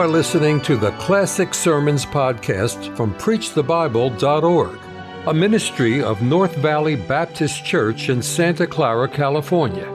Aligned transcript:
are 0.00 0.08
listening 0.08 0.62
to 0.62 0.78
the 0.78 0.92
Classic 0.92 1.52
Sermons 1.52 2.06
podcast 2.06 2.96
from 2.96 3.12
PreachTheBible.org, 3.16 4.78
a 5.26 5.34
ministry 5.34 6.02
of 6.02 6.22
North 6.22 6.56
Valley 6.56 6.96
Baptist 6.96 7.66
Church 7.66 8.08
in 8.08 8.22
Santa 8.22 8.66
Clara, 8.66 9.06
California. 9.06 9.86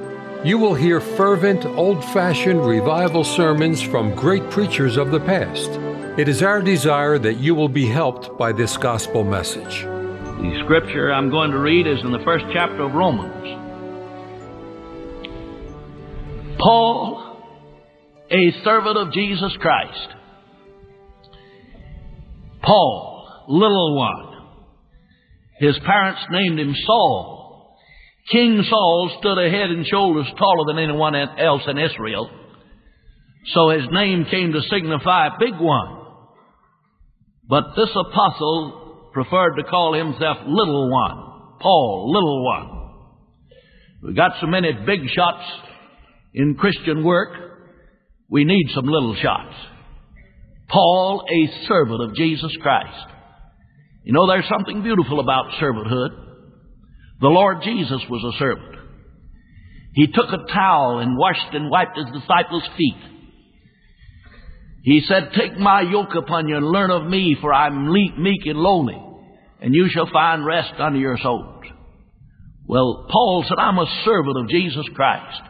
You 0.44 0.60
will 0.60 0.76
hear 0.76 1.02
fervent, 1.02 1.66
old 1.66 2.06
fashioned 2.06 2.64
revival 2.64 3.24
sermons 3.24 3.82
from 3.82 4.14
great 4.14 4.48
preachers 4.52 4.96
of 4.96 5.10
the 5.10 5.20
past. 5.22 5.72
It 6.20 6.28
is 6.28 6.44
our 6.44 6.62
desire 6.62 7.18
that 7.18 7.38
you 7.38 7.56
will 7.56 7.70
be 7.70 7.88
helped 7.88 8.38
by 8.38 8.52
this 8.52 8.78
gospel 8.78 9.24
message. 9.24 9.86
The 9.86 10.62
scripture 10.66 11.12
I'm 11.12 11.32
going 11.32 11.50
to 11.50 11.58
read 11.58 11.88
is 11.88 12.00
in 12.02 12.12
the 12.12 12.20
first 12.20 12.46
chapter 12.54 12.84
of 12.84 12.94
Romans. 12.94 13.34
Paul 16.60 17.25
a 18.36 18.64
servant 18.64 18.98
of 18.98 19.14
Jesus 19.14 19.56
Christ. 19.60 20.10
Paul, 22.62 23.46
little 23.48 23.98
one. 23.98 24.48
His 25.60 25.78
parents 25.86 26.22
named 26.32 26.60
him 26.60 26.76
Saul. 26.86 27.78
King 28.32 28.64
Saul 28.70 29.16
stood 29.20 29.38
a 29.38 29.50
head 29.50 29.70
and 29.70 29.86
shoulders 29.86 30.28
taller 30.38 30.66
than 30.68 30.84
anyone 30.84 31.16
else 31.16 31.62
in 31.68 31.78
Israel. 31.78 32.30
So 33.54 33.70
his 33.70 33.88
name 33.92 34.26
came 34.30 34.52
to 34.52 34.62
signify 34.64 35.30
big 35.40 35.54
one. 35.60 36.02
But 37.48 37.76
this 37.78 37.92
apostle 37.92 39.12
preferred 39.14 39.56
to 39.56 39.64
call 39.64 39.94
himself 39.94 40.38
little 40.46 40.92
one. 40.92 41.60
Paul, 41.62 42.12
little 42.12 42.44
one. 42.44 42.72
We 44.04 44.14
got 44.14 44.32
so 44.42 44.48
many 44.48 44.74
big 44.86 45.08
shots 45.16 45.44
in 46.34 46.56
Christian 46.56 47.04
work 47.04 47.45
we 48.30 48.44
need 48.44 48.68
some 48.74 48.86
little 48.86 49.16
shots. 49.16 49.56
Paul, 50.70 51.24
a 51.30 51.68
servant 51.68 52.02
of 52.02 52.16
Jesus 52.16 52.56
Christ. 52.62 53.08
You 54.04 54.14
know, 54.14 54.28
there's 54.28 54.50
something 54.50 54.84
beautiful 54.84 55.20
about 55.20 55.52
servanthood. 55.62 56.10
The 57.22 57.28
Lord 57.28 57.62
Jesus 57.64 58.02
was 58.10 58.36
a 58.36 58.38
servant. 58.38 58.76
He 59.94 60.08
took 60.08 60.28
a 60.28 60.52
towel 60.52 61.00
and 61.00 61.18
washed 61.18 61.54
and 61.54 61.70
wiped 61.70 61.98
his 61.98 62.22
disciples' 62.22 62.68
feet. 62.78 62.98
He 64.84 65.02
said, 65.08 65.32
Take 65.36 65.58
my 65.58 65.82
yoke 65.82 66.14
upon 66.16 66.48
you 66.48 66.58
and 66.58 66.68
learn 66.68 66.92
of 66.92 67.08
me, 67.08 67.38
for 67.40 67.54
I'm 67.54 67.92
meek 67.92 68.46
and 68.46 68.60
lowly, 68.60 69.02
and 69.62 69.74
you 69.74 69.88
shall 69.90 70.10
find 70.12 70.46
rest 70.46 70.74
unto 70.78 71.00
your 71.00 71.18
souls. 71.18 71.64
Well, 72.68 73.08
Paul 73.10 73.46
said, 73.48 73.58
I'm 73.58 73.78
a 73.78 74.02
servant 74.04 74.38
of 74.38 74.50
Jesus 74.50 74.86
Christ. 74.94 75.42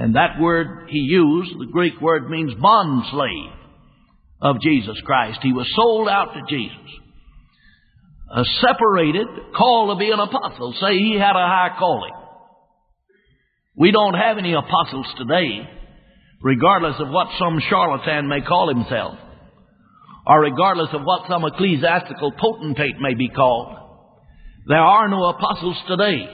And 0.00 0.14
that 0.14 0.38
word 0.40 0.86
he 0.88 1.00
used, 1.00 1.58
the 1.58 1.66
Greek 1.72 2.00
word 2.00 2.30
means 2.30 2.54
bond 2.54 3.04
slave 3.10 3.52
of 4.40 4.60
Jesus 4.60 4.96
Christ. 5.04 5.40
He 5.42 5.52
was 5.52 5.66
sold 5.74 6.08
out 6.08 6.34
to 6.34 6.42
Jesus. 6.48 6.76
Separated, 8.60 9.26
called 9.56 9.90
to 9.90 9.98
be 9.98 10.12
an 10.12 10.20
apostle. 10.20 10.72
Say 10.80 10.98
he 10.98 11.14
had 11.14 11.34
a 11.34 11.48
high 11.48 11.74
calling. 11.76 12.12
We 13.74 13.90
don't 13.90 14.14
have 14.14 14.38
any 14.38 14.52
apostles 14.52 15.06
today, 15.18 15.68
regardless 16.42 17.00
of 17.00 17.08
what 17.08 17.26
some 17.36 17.60
charlatan 17.68 18.28
may 18.28 18.42
call 18.42 18.68
himself, 18.68 19.18
or 20.28 20.42
regardless 20.42 20.90
of 20.92 21.02
what 21.02 21.28
some 21.28 21.44
ecclesiastical 21.44 22.32
potentate 22.38 23.00
may 23.00 23.14
be 23.14 23.30
called. 23.30 23.74
There 24.68 24.78
are 24.78 25.08
no 25.08 25.24
apostles 25.24 25.76
today. 25.88 26.28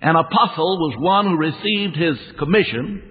An 0.00 0.14
apostle 0.16 0.78
was 0.78 0.96
one 0.98 1.26
who 1.26 1.36
received 1.36 1.96
his 1.96 2.16
commission 2.38 3.02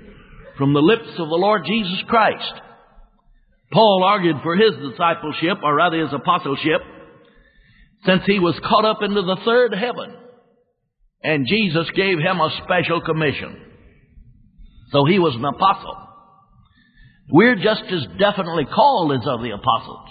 from 0.58 0.74
the 0.74 0.82
lips 0.82 1.10
of 1.18 1.30
the 1.30 1.36
Lord 1.36 1.64
Jesus 1.66 2.02
Christ. 2.08 2.54
Paul 3.72 4.04
argued 4.06 4.38
for 4.42 4.56
his 4.56 4.72
discipleship, 4.90 5.58
or 5.64 5.76
rather 5.76 6.00
his 6.00 6.14
apostleship, 6.14 6.82
since 8.06 8.24
he 8.26 8.40
was 8.40 8.58
caught 8.64 8.86
up 8.86 9.02
into 9.02 9.22
the 9.22 9.38
third 9.44 9.74
heaven. 9.74 10.16
And 11.22 11.48
Jesus 11.48 11.88
gave 11.96 12.20
him 12.20 12.40
a 12.40 12.58
special 12.64 13.02
commission. 13.02 13.58
So 14.92 15.04
he 15.04 15.20
was 15.20 15.36
an 15.36 15.44
apostle. 15.44 15.98
We're 17.30 17.56
just 17.56 17.84
as 17.92 18.06
definitely 18.18 18.66
called 18.66 19.12
as 19.12 19.28
are 19.28 19.42
the 19.42 19.52
apostles. 19.52 20.10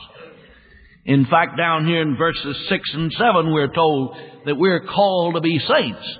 In 1.07 1.25
fact, 1.25 1.57
down 1.57 1.87
here 1.87 2.03
in 2.03 2.17
verses 2.17 2.67
6 2.69 2.91
and 2.93 3.13
7, 3.13 3.53
we're 3.53 3.73
told 3.73 4.17
that 4.45 4.57
we're 4.57 4.85
called 4.85 5.37
to 5.37 5.41
be 5.41 5.59
saints. 5.59 6.19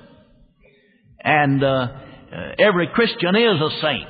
And 1.27 1.63
uh, 1.63 1.67
uh, 1.67 1.89
every 2.57 2.89
Christian 2.95 3.35
is 3.35 3.61
a 3.61 3.81
saint. 3.83 4.09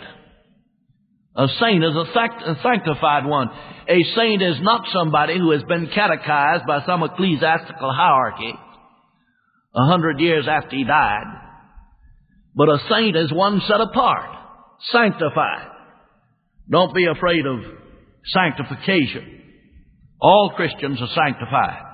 A 1.34 1.48
saint 1.58 1.82
is 1.82 1.94
a, 1.96 2.50
a 2.50 2.56
sanctified 2.62 3.24
one. 3.24 3.48
A 3.88 4.02
saint 4.14 4.42
is 4.42 4.56
not 4.60 4.86
somebody 4.92 5.38
who 5.38 5.50
has 5.52 5.62
been 5.62 5.88
catechized 5.94 6.66
by 6.66 6.84
some 6.84 7.02
ecclesiastical 7.02 7.90
hierarchy 7.90 8.52
a 9.74 9.86
hundred 9.86 10.20
years 10.20 10.46
after 10.46 10.76
he 10.76 10.84
died. 10.84 11.24
But 12.54 12.68
a 12.68 12.78
saint 12.90 13.16
is 13.16 13.32
one 13.32 13.62
set 13.66 13.80
apart, 13.80 14.30
sanctified. 14.92 15.68
Don't 16.70 16.94
be 16.94 17.06
afraid 17.06 17.46
of 17.46 17.60
sanctification. 18.26 19.42
All 20.20 20.52
Christians 20.54 21.00
are 21.00 21.14
sanctified. 21.14 21.85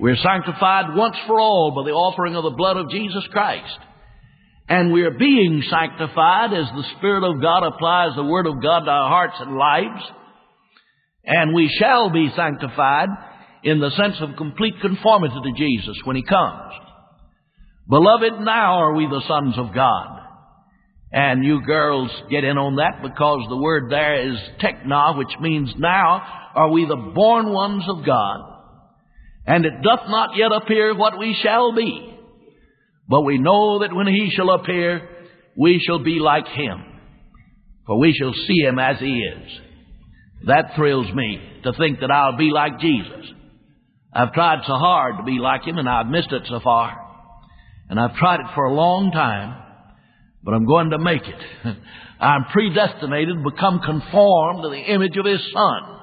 We're 0.00 0.16
sanctified 0.16 0.94
once 0.96 1.16
for 1.26 1.38
all 1.38 1.72
by 1.74 1.88
the 1.88 1.94
offering 1.94 2.34
of 2.34 2.44
the 2.44 2.50
blood 2.50 2.76
of 2.76 2.90
Jesus 2.90 3.24
Christ. 3.30 3.78
And 4.68 4.92
we're 4.92 5.18
being 5.18 5.62
sanctified 5.68 6.52
as 6.52 6.66
the 6.66 6.84
Spirit 6.96 7.22
of 7.22 7.40
God 7.40 7.64
applies 7.64 8.16
the 8.16 8.24
Word 8.24 8.46
of 8.46 8.62
God 8.62 8.80
to 8.80 8.90
our 8.90 9.08
hearts 9.08 9.36
and 9.38 9.56
lives. 9.56 10.02
And 11.24 11.54
we 11.54 11.68
shall 11.78 12.10
be 12.10 12.32
sanctified 12.34 13.08
in 13.62 13.80
the 13.80 13.90
sense 13.90 14.16
of 14.20 14.36
complete 14.36 14.74
conformity 14.80 15.34
to 15.42 15.52
Jesus 15.56 15.98
when 16.04 16.16
He 16.16 16.22
comes. 16.22 16.72
Beloved, 17.88 18.40
now 18.40 18.80
are 18.80 18.94
we 18.94 19.06
the 19.06 19.22
sons 19.28 19.58
of 19.58 19.74
God. 19.74 20.20
And 21.12 21.44
you 21.44 21.62
girls 21.64 22.10
get 22.30 22.42
in 22.42 22.58
on 22.58 22.76
that 22.76 23.02
because 23.02 23.46
the 23.48 23.56
word 23.56 23.90
there 23.90 24.28
is 24.28 24.36
tekna, 24.60 25.16
which 25.16 25.32
means 25.40 25.72
now 25.78 26.50
are 26.56 26.70
we 26.70 26.86
the 26.86 27.12
born 27.14 27.52
ones 27.52 27.84
of 27.88 28.04
God. 28.04 28.53
And 29.46 29.66
it 29.66 29.82
doth 29.82 30.08
not 30.08 30.36
yet 30.36 30.52
appear 30.52 30.96
what 30.96 31.18
we 31.18 31.36
shall 31.42 31.74
be. 31.74 32.10
But 33.08 33.22
we 33.22 33.38
know 33.38 33.80
that 33.80 33.94
when 33.94 34.06
he 34.06 34.32
shall 34.34 34.50
appear, 34.50 35.08
we 35.56 35.82
shall 35.86 36.02
be 36.02 36.18
like 36.18 36.46
him. 36.46 36.82
For 37.86 37.98
we 37.98 38.14
shall 38.14 38.32
see 38.32 38.60
him 38.60 38.78
as 38.78 38.98
he 38.98 39.20
is. 39.20 39.50
That 40.46 40.74
thrills 40.76 41.12
me 41.14 41.38
to 41.64 41.72
think 41.74 42.00
that 42.00 42.10
I'll 42.10 42.36
be 42.36 42.50
like 42.50 42.80
Jesus. 42.80 43.26
I've 44.12 44.32
tried 44.32 44.60
so 44.66 44.74
hard 44.74 45.18
to 45.18 45.24
be 45.24 45.38
like 45.38 45.64
him 45.64 45.76
and 45.76 45.88
I've 45.88 46.06
missed 46.06 46.32
it 46.32 46.42
so 46.48 46.60
far. 46.60 46.96
And 47.90 48.00
I've 48.00 48.16
tried 48.16 48.40
it 48.40 48.46
for 48.54 48.64
a 48.64 48.72
long 48.74 49.10
time, 49.10 49.62
but 50.42 50.54
I'm 50.54 50.66
going 50.66 50.90
to 50.90 50.98
make 50.98 51.22
it. 51.22 51.76
I'm 52.20 52.44
predestinated 52.44 53.36
to 53.36 53.50
become 53.50 53.80
conformed 53.80 54.62
to 54.62 54.70
the 54.70 54.92
image 54.94 55.16
of 55.16 55.26
his 55.26 55.40
son, 55.52 56.00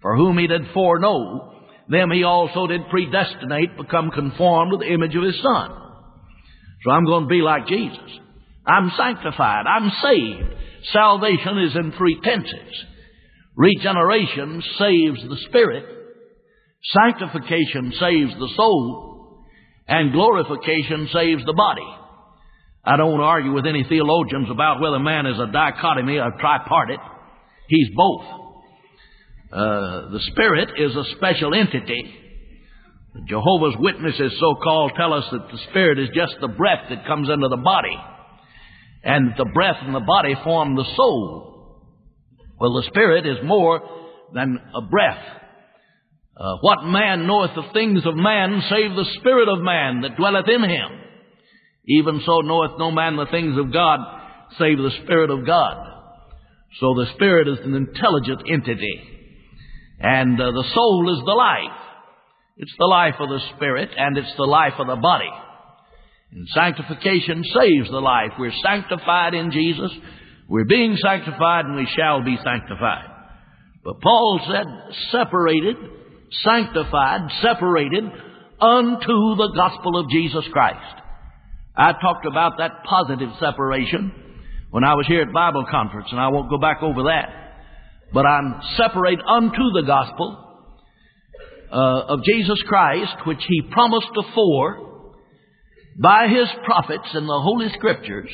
for 0.00 0.16
whom 0.16 0.38
he 0.38 0.48
did 0.48 0.62
foreknow 0.74 1.51
them 1.88 2.10
he 2.10 2.24
also 2.24 2.66
did 2.66 2.88
predestinate, 2.88 3.76
become 3.76 4.10
conformed 4.10 4.72
to 4.72 4.78
the 4.78 4.92
image 4.92 5.14
of 5.14 5.24
his 5.24 5.40
Son. 5.42 5.70
So 6.84 6.90
I'm 6.90 7.04
going 7.04 7.24
to 7.24 7.28
be 7.28 7.42
like 7.42 7.66
Jesus. 7.66 7.98
I'm 8.66 8.90
sanctified. 8.96 9.66
I'm 9.66 9.90
saved. 10.02 10.54
Salvation 10.92 11.58
is 11.58 11.76
in 11.76 11.92
three 11.92 12.20
tenses. 12.22 12.84
Regeneration 13.56 14.62
saves 14.78 15.20
the 15.28 15.38
spirit. 15.48 15.84
Sanctification 16.92 17.92
saves 17.98 18.32
the 18.38 18.50
soul. 18.56 19.44
And 19.86 20.12
glorification 20.12 21.08
saves 21.12 21.44
the 21.44 21.52
body. 21.52 21.98
I 22.84 22.96
don't 22.96 23.12
want 23.12 23.20
to 23.20 23.26
argue 23.26 23.52
with 23.52 23.66
any 23.66 23.84
theologians 23.84 24.48
about 24.50 24.80
whether 24.80 24.98
man 24.98 25.26
is 25.26 25.38
a 25.38 25.52
dichotomy 25.52 26.18
or 26.18 26.32
tripartite. 26.40 26.98
He's 27.68 27.88
both. 27.94 28.41
Uh, 29.52 30.08
the 30.10 30.20
Spirit 30.32 30.70
is 30.78 30.96
a 30.96 31.04
special 31.16 31.54
entity. 31.54 32.14
Jehovah's 33.26 33.76
Witnesses, 33.78 34.32
so 34.40 34.54
called, 34.62 34.92
tell 34.96 35.12
us 35.12 35.24
that 35.30 35.48
the 35.52 35.58
Spirit 35.68 35.98
is 35.98 36.08
just 36.14 36.36
the 36.40 36.48
breath 36.48 36.88
that 36.88 37.06
comes 37.06 37.28
into 37.28 37.48
the 37.48 37.58
body. 37.58 37.96
And 39.04 39.32
the 39.36 39.44
breath 39.44 39.76
and 39.82 39.94
the 39.94 40.00
body 40.00 40.34
form 40.42 40.74
the 40.74 40.86
soul. 40.96 41.82
Well, 42.58 42.72
the 42.80 42.88
Spirit 42.88 43.26
is 43.26 43.44
more 43.44 43.82
than 44.32 44.58
a 44.74 44.80
breath. 44.80 45.22
Uh, 46.34 46.56
what 46.62 46.84
man 46.84 47.26
knoweth 47.26 47.50
the 47.54 47.72
things 47.74 48.06
of 48.06 48.16
man 48.16 48.62
save 48.70 48.96
the 48.96 49.10
Spirit 49.20 49.48
of 49.48 49.60
man 49.60 50.00
that 50.00 50.16
dwelleth 50.16 50.48
in 50.48 50.62
him? 50.62 50.88
Even 51.88 52.22
so 52.24 52.40
knoweth 52.40 52.78
no 52.78 52.90
man 52.90 53.16
the 53.16 53.26
things 53.26 53.58
of 53.58 53.70
God 53.70 53.98
save 54.58 54.78
the 54.78 54.92
Spirit 55.04 55.30
of 55.30 55.44
God. 55.44 55.88
So 56.80 56.94
the 56.94 57.10
Spirit 57.16 57.48
is 57.48 57.58
an 57.64 57.74
intelligent 57.74 58.42
entity. 58.50 59.11
And 60.02 60.40
uh, 60.40 60.50
the 60.50 60.64
soul 60.74 61.16
is 61.16 61.24
the 61.24 61.32
life. 61.32 61.78
It's 62.56 62.74
the 62.78 62.86
life 62.86 63.14
of 63.18 63.28
the 63.28 63.40
spirit 63.54 63.90
and 63.96 64.18
it's 64.18 64.34
the 64.36 64.44
life 64.44 64.74
of 64.78 64.88
the 64.88 64.96
body. 64.96 65.30
And 66.32 66.48
sanctification 66.48 67.44
saves 67.44 67.88
the 67.88 68.00
life. 68.00 68.32
We're 68.38 68.52
sanctified 68.64 69.34
in 69.34 69.50
Jesus. 69.50 69.90
We're 70.48 70.64
being 70.64 70.96
sanctified 70.96 71.66
and 71.66 71.76
we 71.76 71.88
shall 71.96 72.22
be 72.22 72.36
sanctified. 72.42 73.08
But 73.84 74.00
Paul 74.00 74.40
said, 74.46 74.66
separated, 75.10 75.76
sanctified, 76.44 77.20
separated 77.40 78.04
unto 78.60 79.36
the 79.36 79.52
gospel 79.56 79.98
of 79.98 80.10
Jesus 80.10 80.44
Christ. 80.52 81.00
I 81.76 81.92
talked 81.92 82.26
about 82.26 82.58
that 82.58 82.84
positive 82.84 83.30
separation 83.40 84.12
when 84.70 84.84
I 84.84 84.94
was 84.94 85.06
here 85.06 85.22
at 85.22 85.32
Bible 85.32 85.64
conference, 85.70 86.08
and 86.10 86.20
I 86.20 86.28
won't 86.28 86.50
go 86.50 86.58
back 86.58 86.82
over 86.82 87.04
that. 87.04 87.41
But 88.12 88.26
I'm 88.26 88.60
separate 88.76 89.20
unto 89.26 89.72
the 89.74 89.84
gospel 89.86 90.38
uh, 91.72 92.02
of 92.08 92.24
Jesus 92.24 92.62
Christ, 92.66 93.26
which 93.26 93.42
He 93.48 93.62
promised 93.70 94.10
afore 94.16 95.08
by 96.00 96.28
His 96.28 96.48
prophets 96.64 97.08
in 97.14 97.26
the 97.26 97.40
Holy 97.40 97.68
Scriptures 97.70 98.30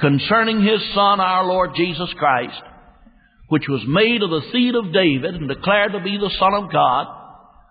concerning 0.00 0.62
His 0.62 0.80
Son, 0.94 1.20
our 1.20 1.44
Lord 1.44 1.70
Jesus 1.74 2.12
Christ, 2.18 2.60
which 3.48 3.68
was 3.68 3.82
made 3.86 4.22
of 4.22 4.30
the 4.30 4.50
seed 4.52 4.74
of 4.74 4.92
David 4.92 5.34
and 5.34 5.48
declared 5.48 5.92
to 5.92 6.00
be 6.00 6.18
the 6.18 6.34
Son 6.38 6.54
of 6.54 6.72
God, 6.72 7.06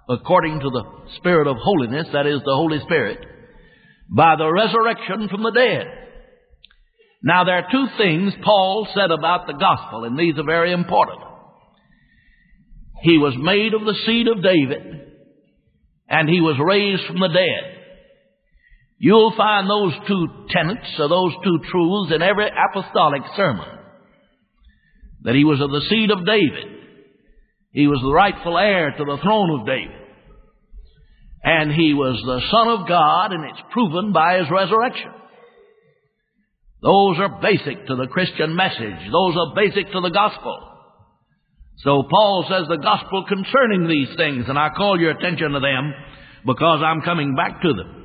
according 0.09 0.59
to 0.59 0.69
the 0.69 0.83
Spirit 1.17 1.47
of 1.47 1.57
holiness, 1.57 2.07
that 2.13 2.25
is, 2.25 2.39
the 2.39 2.55
Holy 2.55 2.79
Spirit, 2.81 3.19
by 4.09 4.35
the 4.35 4.51
resurrection 4.51 5.29
from 5.29 5.43
the 5.43 5.51
dead. 5.51 5.87
Now, 7.23 7.43
there 7.43 7.55
are 7.55 7.71
two 7.71 7.87
things 7.97 8.33
Paul 8.43 8.87
said 8.95 9.11
about 9.11 9.45
the 9.45 9.53
gospel, 9.53 10.05
and 10.05 10.17
these 10.17 10.37
are 10.37 10.43
very 10.43 10.71
important. 10.71 11.19
He 13.03 13.17
was 13.17 13.35
made 13.37 13.73
of 13.73 13.81
the 13.81 13.95
seed 14.05 14.27
of 14.27 14.43
David, 14.43 15.01
and 16.09 16.29
he 16.29 16.41
was 16.41 16.57
raised 16.59 17.05
from 17.05 17.19
the 17.19 17.27
dead. 17.27 17.77
You'll 18.97 19.35
find 19.35 19.69
those 19.69 19.93
two 20.07 20.27
tenets 20.49 20.99
or 20.99 21.09
those 21.09 21.33
two 21.43 21.59
truths 21.71 22.13
in 22.13 22.21
every 22.21 22.45
apostolic 22.47 23.23
sermon. 23.35 23.67
That 25.23 25.35
he 25.35 25.43
was 25.43 25.61
of 25.61 25.71
the 25.71 25.81
seed 25.89 26.11
of 26.11 26.25
David. 26.25 26.77
He 27.71 27.87
was 27.87 27.99
the 28.01 28.13
rightful 28.13 28.57
heir 28.57 28.91
to 28.91 29.03
the 29.03 29.17
throne 29.23 29.59
of 29.59 29.65
David. 29.65 29.95
And 31.43 31.71
he 31.71 31.93
was 31.93 32.21
the 32.23 32.41
Son 32.51 32.67
of 32.67 32.87
God, 32.87 33.31
and 33.31 33.43
it's 33.45 33.61
proven 33.71 34.11
by 34.11 34.37
his 34.37 34.47
resurrection. 34.51 35.11
Those 36.81 37.19
are 37.19 37.41
basic 37.41 37.87
to 37.87 37.95
the 37.95 38.07
Christian 38.07 38.55
message. 38.55 39.11
Those 39.11 39.35
are 39.37 39.55
basic 39.55 39.91
to 39.91 40.01
the 40.01 40.09
gospel. 40.09 40.67
So 41.77 42.03
Paul 42.09 42.45
says 42.49 42.67
the 42.67 42.77
gospel 42.77 43.25
concerning 43.27 43.87
these 43.87 44.15
things, 44.17 44.45
and 44.47 44.57
I 44.57 44.69
call 44.69 44.99
your 44.99 45.11
attention 45.11 45.51
to 45.51 45.59
them 45.59 45.93
because 46.45 46.81
I'm 46.83 47.01
coming 47.01 47.35
back 47.35 47.61
to 47.61 47.73
them. 47.73 47.97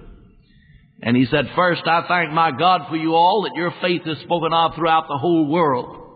And 1.03 1.17
he 1.17 1.27
said, 1.27 1.51
First, 1.55 1.83
I 1.87 2.07
thank 2.09 2.33
my 2.33 2.53
God 2.53 2.83
for 2.89 2.97
you 2.97 3.15
all 3.15 3.43
that 3.43 3.59
your 3.59 3.73
faith 3.83 4.03
is 4.07 4.19
spoken 4.21 4.53
of 4.53 4.75
throughout 4.75 5.09
the 5.09 5.19
whole 5.19 5.51
world. 5.51 6.07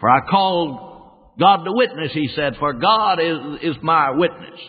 For 0.00 0.10
I 0.10 0.20
called 0.28 0.94
God 1.38 1.64
to 1.64 1.72
witness, 1.72 2.12
he 2.12 2.28
said, 2.34 2.56
for 2.58 2.72
God 2.74 3.18
is, 3.20 3.60
is 3.62 3.76
my 3.82 4.10
witness, 4.12 4.60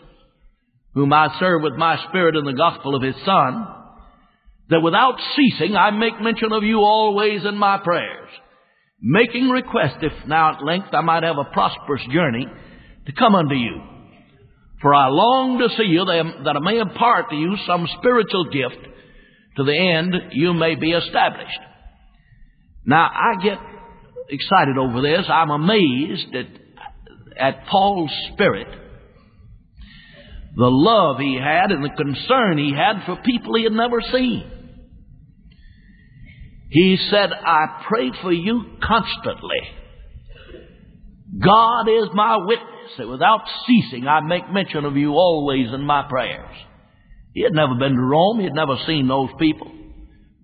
whom 0.93 1.13
I 1.13 1.37
serve 1.39 1.61
with 1.61 1.73
my 1.73 2.03
spirit 2.09 2.35
in 2.35 2.45
the 2.45 2.53
gospel 2.53 2.95
of 2.95 3.03
his 3.03 3.15
Son, 3.25 3.67
that 4.69 4.81
without 4.81 5.15
ceasing 5.35 5.75
I 5.75 5.91
make 5.91 6.19
mention 6.21 6.51
of 6.51 6.63
you 6.63 6.79
always 6.79 7.45
in 7.45 7.57
my 7.57 7.77
prayers, 7.83 8.29
making 9.01 9.50
request, 9.50 9.97
if 10.01 10.27
now 10.27 10.56
at 10.56 10.63
length 10.63 10.89
I 10.94 11.01
might 11.01 11.23
have 11.23 11.38
a 11.38 11.51
prosperous 11.53 12.03
journey, 12.12 12.47
to 13.06 13.12
come 13.13 13.35
unto 13.35 13.56
you. 13.56 13.81
For 14.81 14.94
I 14.94 15.07
long 15.07 15.59
to 15.59 15.69
see 15.77 15.89
you 15.89 16.06
that 16.06 16.56
I 16.56 16.59
may 16.59 16.79
impart 16.79 17.29
to 17.29 17.35
you 17.35 17.56
some 17.65 17.88
spiritual 18.00 18.45
gift 18.45 18.88
to 19.57 19.63
the 19.63 19.75
end 19.75 20.13
you 20.31 20.53
may 20.53 20.75
be 20.75 20.91
established. 20.91 21.59
Now 22.85 23.09
I 23.12 23.41
get 23.41 23.57
excited 24.29 24.77
over 24.77 25.01
this. 25.01 25.25
I'm 25.29 25.50
amazed 25.50 26.35
at, 26.35 26.47
at 27.39 27.67
Paul's 27.67 28.12
spirit, 28.33 28.67
the 30.56 30.69
love 30.69 31.19
he 31.19 31.35
had 31.35 31.71
and 31.71 31.83
the 31.83 31.89
concern 31.89 32.57
he 32.57 32.73
had 32.73 33.06
for 33.06 33.21
people 33.23 33.56
he 33.56 33.63
had 33.63 33.73
never 33.73 34.01
seen. 34.12 34.51
He 36.75 36.98
said, 37.10 37.30
I 37.31 37.86
pray 37.88 38.12
for 38.22 38.33
you 38.33 38.66
constantly. 38.83 39.62
God 41.42 41.88
is 41.88 42.10
my 42.13 42.36
witness 42.36 42.92
that 42.98 43.07
without 43.07 43.44
ceasing 43.66 44.06
I 44.10 44.19
make 44.19 44.51
mention 44.51 44.83
of 44.83 44.98
you 44.98 45.13
always 45.13 45.68
in 45.74 45.83
my 45.86 46.06
prayers. 46.10 46.54
He 47.33 47.44
had 47.44 47.54
never 47.54 47.75
been 47.75 47.94
to 47.94 48.01
Rome. 48.01 48.39
He 48.39 48.44
had 48.44 48.54
never 48.54 48.75
seen 48.86 49.07
those 49.07 49.30
people. 49.39 49.72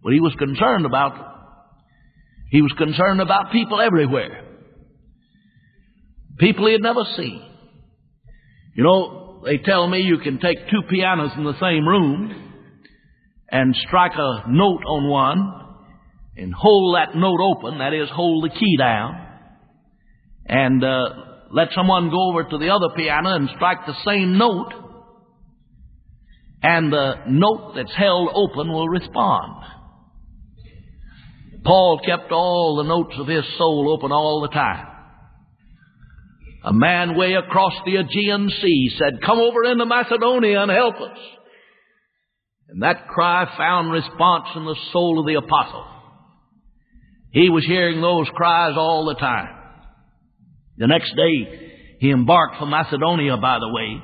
But 0.02 0.14
he 0.14 0.22
was 0.22 0.34
concerned 0.40 0.86
about 0.86 1.16
them. 1.16 1.26
He 2.50 2.62
was 2.62 2.72
concerned 2.78 3.20
about 3.20 3.52
people 3.52 3.82
everywhere. 3.82 4.46
People 6.40 6.68
he 6.68 6.72
had 6.72 6.82
never 6.82 7.04
seen. 7.18 7.46
You 8.78 8.84
know, 8.86 9.42
they 9.44 9.58
tell 9.58 9.86
me 9.86 10.00
you 10.00 10.20
can 10.20 10.40
take 10.40 10.70
two 10.70 10.84
pianos 10.90 11.32
in 11.36 11.44
the 11.44 11.60
same 11.60 11.86
room 11.86 12.54
and 13.52 13.76
strike 13.86 14.14
a 14.16 14.46
note 14.48 14.82
on 14.88 15.10
one 15.10 15.62
and 16.38 16.54
hold 16.54 16.96
that 16.96 17.16
note 17.16 17.40
open, 17.42 17.80
that 17.80 17.94
is, 17.94 18.10
hold 18.10 18.44
the 18.44 18.50
key 18.50 18.78
down, 18.78 19.28
and 20.46 20.84
uh, 20.84 21.10
let 21.52 21.70
someone 21.74 22.10
go 22.10 22.30
over 22.30 22.44
to 22.44 22.58
the 22.58 22.70
other 22.70 22.96
piano 22.96 23.36
and 23.36 23.50
strike 23.56 23.86
the 23.86 23.96
same 24.06 24.38
note, 24.38 24.74
and 26.64 26.92
the 26.92 27.16
note 27.28 27.74
that's 27.76 27.94
held 27.96 28.30
open 28.34 28.72
will 28.72 28.88
respond. 28.88 29.66
Paul 31.64 32.00
kept 32.06 32.32
all 32.32 32.78
the 32.78 32.88
notes 32.88 33.16
of 33.20 33.28
his 33.28 33.46
soul 33.58 33.94
open 33.96 34.12
all 34.12 34.42
the 34.42 34.54
time. 34.54 34.88
A 36.64 36.74
man 36.74 37.18
way 37.18 37.34
across 37.34 37.74
the 37.86 37.98
Aegean 37.98 38.50
Sea 38.62 38.96
said, 38.98 39.22
Come 39.26 39.40
over 39.40 39.64
into 39.64 39.86
Macedonia 39.86 40.62
and 40.62 40.72
help 40.72 40.96
us. 40.96 41.18
And 42.70 42.84
that 42.84 43.08
cry 43.08 43.52
found 43.58 43.92
response 43.92 44.48
in 44.56 44.66
the 44.66 44.78
soul 44.92 45.20
of 45.20 45.26
the 45.26 45.36
apostle. 45.36 45.86
He 47.32 47.50
was 47.50 47.66
hearing 47.66 48.02
those 48.02 48.28
cries 48.34 48.76
all 48.78 49.06
the 49.06 49.16
time. 49.16 49.56
The 50.78 50.88
next 50.88 51.14
day, 51.16 51.72
he 52.00 52.12
embarked 52.12 52.58
for 52.58 52.66
Macedonia, 52.66 53.38
by 53.38 53.60
the 53.60 53.70
way, 53.70 54.02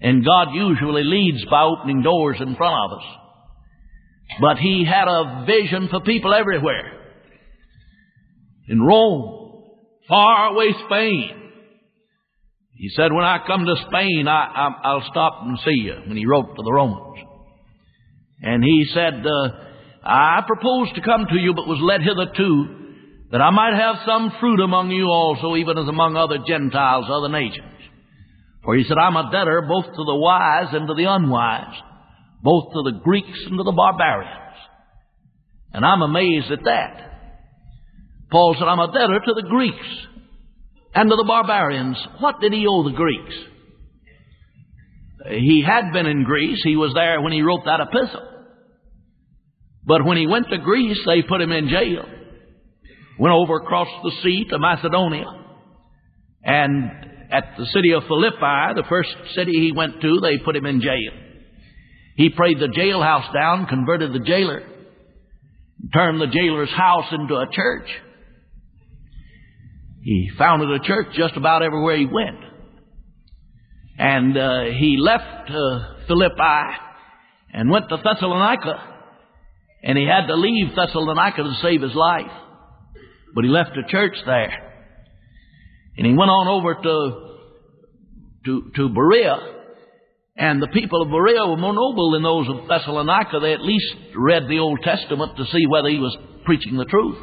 and 0.00 0.24
God 0.24 0.48
usually 0.52 1.04
leads 1.04 1.44
by 1.50 1.62
opening 1.62 2.02
doors 2.02 2.36
in 2.40 2.54
front 2.56 2.74
of 2.74 2.98
us. 2.98 3.04
But 4.40 4.58
he 4.58 4.84
had 4.84 5.08
a 5.08 5.44
vision 5.46 5.88
for 5.90 6.00
people 6.00 6.34
everywhere. 6.34 6.92
In 8.68 8.82
Rome, 8.82 9.62
far 10.08 10.52
away 10.52 10.74
Spain. 10.86 11.30
He 12.74 12.90
said, 12.90 13.12
when 13.12 13.24
I 13.24 13.38
come 13.46 13.64
to 13.64 13.74
Spain, 13.88 14.26
I, 14.28 14.92
will 14.94 15.04
stop 15.10 15.40
and 15.42 15.58
see 15.64 15.82
you, 15.82 15.94
when 16.06 16.16
he 16.16 16.26
wrote 16.26 16.54
to 16.54 16.62
the 16.62 16.72
Romans. 16.72 17.18
And 18.42 18.62
he 18.62 18.86
said, 18.92 19.24
uh, 19.26 19.48
I 20.06 20.42
proposed 20.46 20.94
to 20.94 21.02
come 21.02 21.26
to 21.28 21.36
you, 21.36 21.52
but 21.54 21.66
was 21.66 21.80
led 21.82 22.00
hitherto 22.00 22.86
that 23.32 23.40
I 23.40 23.50
might 23.50 23.74
have 23.74 23.96
some 24.06 24.32
fruit 24.38 24.60
among 24.60 24.90
you 24.90 25.06
also, 25.06 25.56
even 25.56 25.76
as 25.76 25.88
among 25.88 26.16
other 26.16 26.38
Gentiles, 26.46 27.06
other 27.10 27.28
nations. 27.28 27.74
For 28.62 28.76
he 28.76 28.84
said, 28.84 28.98
I'm 28.98 29.16
a 29.16 29.30
debtor 29.32 29.66
both 29.68 29.86
to 29.86 30.04
the 30.04 30.14
wise 30.14 30.68
and 30.72 30.86
to 30.86 30.94
the 30.94 31.10
unwise, 31.10 31.74
both 32.42 32.72
to 32.72 32.82
the 32.84 33.00
Greeks 33.02 33.38
and 33.46 33.58
to 33.58 33.64
the 33.64 33.72
barbarians. 33.72 34.54
And 35.72 35.84
I'm 35.84 36.02
amazed 36.02 36.50
at 36.52 36.64
that. 36.64 37.06
Paul 38.30 38.54
said, 38.58 38.68
I'm 38.68 38.78
a 38.78 38.92
debtor 38.92 39.20
to 39.26 39.34
the 39.34 39.48
Greeks 39.48 39.86
and 40.94 41.10
to 41.10 41.16
the 41.16 41.24
barbarians. 41.24 41.98
What 42.20 42.40
did 42.40 42.52
he 42.52 42.66
owe 42.68 42.84
the 42.84 42.96
Greeks? 42.96 43.34
He 45.30 45.64
had 45.66 45.92
been 45.92 46.06
in 46.06 46.22
Greece. 46.22 46.60
He 46.62 46.76
was 46.76 46.92
there 46.94 47.20
when 47.20 47.32
he 47.32 47.42
wrote 47.42 47.64
that 47.64 47.80
epistle. 47.80 48.25
But 49.86 50.04
when 50.04 50.16
he 50.16 50.26
went 50.26 50.48
to 50.50 50.58
Greece, 50.58 50.98
they 51.06 51.22
put 51.22 51.40
him 51.40 51.52
in 51.52 51.68
jail 51.68 52.06
went 53.18 53.34
over 53.34 53.56
across 53.56 53.88
the 54.02 54.12
sea 54.22 54.44
to 54.50 54.58
Macedonia. 54.58 55.26
And 56.42 56.90
at 57.30 57.54
the 57.58 57.66
city 57.66 57.92
of 57.92 58.04
Philippi, 58.04 58.74
the 58.74 58.84
first 58.88 59.10
city 59.34 59.52
he 59.52 59.72
went 59.72 60.00
to, 60.00 60.20
they 60.20 60.38
put 60.38 60.56
him 60.56 60.66
in 60.66 60.80
jail. 60.80 61.12
He 62.16 62.30
prayed 62.30 62.58
the 62.58 62.68
jailhouse 62.68 63.32
down, 63.32 63.66
converted 63.66 64.12
the 64.12 64.24
jailer, 64.24 64.62
turned 65.92 66.20
the 66.20 66.26
jailer's 66.26 66.70
house 66.70 67.12
into 67.12 67.34
a 67.34 67.46
church. 67.50 67.88
He 70.02 70.30
founded 70.38 70.70
a 70.70 70.84
church 70.84 71.08
just 71.14 71.36
about 71.36 71.62
everywhere 71.62 71.96
he 71.96 72.06
went. 72.06 72.38
And 73.98 74.36
uh, 74.36 74.60
he 74.78 74.98
left 74.98 75.50
uh, 75.50 76.06
Philippi 76.06 76.76
and 77.52 77.70
went 77.70 77.88
to 77.88 77.96
Thessalonica. 77.96 78.95
And 79.82 79.96
he 79.96 80.06
had 80.06 80.26
to 80.26 80.34
leave 80.34 80.74
Thessalonica 80.74 81.42
to 81.42 81.54
save 81.62 81.82
his 81.82 81.94
life. 81.94 82.32
But 83.34 83.44
he 83.44 83.50
left 83.50 83.76
a 83.76 83.90
church 83.90 84.16
there. 84.24 84.66
And 85.96 86.06
he 86.06 86.14
went 86.14 86.30
on 86.30 86.48
over 86.48 86.74
to, 86.74 87.38
to, 88.44 88.70
to 88.76 88.88
Berea. 88.88 89.36
And 90.36 90.60
the 90.60 90.68
people 90.68 91.02
of 91.02 91.08
Berea 91.08 91.46
were 91.46 91.56
more 91.56 91.72
noble 91.72 92.12
than 92.12 92.22
those 92.22 92.48
of 92.48 92.68
Thessalonica. 92.68 93.40
They 93.40 93.54
at 93.54 93.62
least 93.62 93.94
read 94.14 94.48
the 94.48 94.58
Old 94.58 94.80
Testament 94.82 95.36
to 95.36 95.44
see 95.46 95.66
whether 95.66 95.88
he 95.88 95.98
was 95.98 96.16
preaching 96.44 96.76
the 96.76 96.84
truth. 96.84 97.16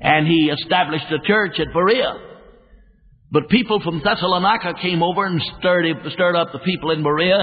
And 0.00 0.26
he 0.26 0.50
established 0.50 1.06
a 1.10 1.26
church 1.26 1.58
at 1.58 1.72
Berea. 1.72 2.14
But 3.30 3.48
people 3.48 3.80
from 3.80 4.00
Thessalonica 4.02 4.74
came 4.80 5.02
over 5.02 5.24
and 5.26 5.42
stirred, 5.58 5.86
stirred 6.12 6.36
up 6.36 6.52
the 6.52 6.60
people 6.60 6.92
in 6.92 7.02
Berea, 7.02 7.38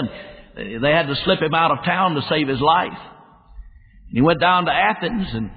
and 0.55 0.83
they 0.83 0.91
had 0.91 1.07
to 1.07 1.15
slip 1.25 1.41
him 1.41 1.53
out 1.53 1.71
of 1.71 1.85
town 1.85 2.15
to 2.15 2.21
save 2.29 2.47
his 2.47 2.61
life. 2.61 2.97
And 4.13 4.19
he 4.19 4.21
went 4.21 4.39
down 4.39 4.65
to 4.65 4.71
Athens, 4.71 5.27
and, 5.33 5.49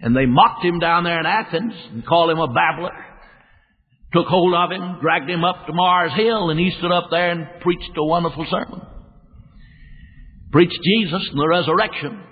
and 0.00 0.16
they 0.16 0.24
mocked 0.24 0.64
him 0.64 0.78
down 0.78 1.04
there 1.04 1.20
in 1.20 1.26
Athens 1.26 1.74
and 1.92 2.06
called 2.06 2.30
him 2.30 2.38
a 2.38 2.50
babbler. 2.50 3.04
Took 4.14 4.28
hold 4.28 4.54
of 4.54 4.72
him, 4.72 5.00
dragged 5.02 5.28
him 5.28 5.44
up 5.44 5.66
to 5.66 5.74
Mars 5.74 6.12
Hill, 6.16 6.48
and 6.48 6.58
he 6.58 6.70
stood 6.78 6.90
up 6.90 7.08
there 7.10 7.30
and 7.30 7.60
preached 7.60 7.90
a 7.98 8.02
wonderful 8.02 8.46
sermon. 8.50 8.80
Preached 10.50 10.80
Jesus 10.82 11.28
and 11.30 11.38
the 11.38 11.46
resurrection. 11.46 12.22